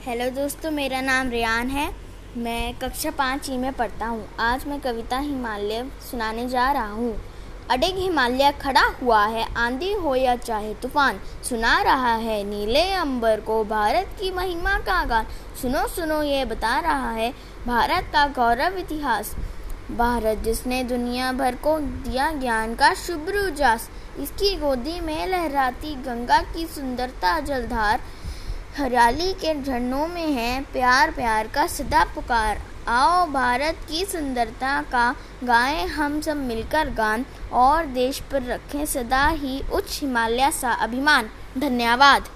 [0.00, 1.90] Hello दोस्तों, मेरा नाम रियान है।
[2.36, 7.12] मैं कक्षा पाँच ई में पढ़ता हूँ। आज मैं कविता हिमालय सुनाने जा रहा हूँ।
[7.70, 13.40] अडिग हिमालय खड़ा हुआ है, आंधी हो या चाहे तूफ़ान। सुना रहा है, नीले अंबर
[13.40, 15.26] को भारत की महिमा का गान।
[15.62, 17.30] सुनो सुनो, ये बता रहा है,
[17.66, 19.34] भारत का गौरव इतिहास।
[19.90, 23.88] भारत जिसने दुनिया भर को दिया ज्ञान का शुभ्र उजास,
[24.18, 28.00] इसकी गोदी में लहराती गंगा की सुंदरता जलधार।
[28.76, 35.16] हरियाली के झरनों में है प्यार प्यार का सदा पुकार। आओ, भारत की सुंदरता का
[35.44, 41.30] गाएँ हम सब मिलकर गान। और देश पर रखें सदा ही उच्च हिमालय सा अभिमान।
[41.58, 42.28] धन्यवाद।